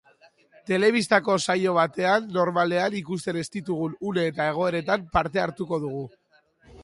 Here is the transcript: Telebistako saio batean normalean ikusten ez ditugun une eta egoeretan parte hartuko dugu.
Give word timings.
Telebistako 0.69 1.33
saio 1.43 1.73
batean 1.75 2.31
normalean 2.37 2.97
ikusten 3.01 3.39
ez 3.43 3.45
ditugun 3.57 3.95
une 4.13 4.23
eta 4.31 4.49
egoeretan 4.55 5.03
parte 5.19 5.43
hartuko 5.45 5.79
dugu. 5.85 6.01